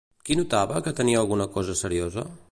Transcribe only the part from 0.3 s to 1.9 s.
notava que tenia alguna cosa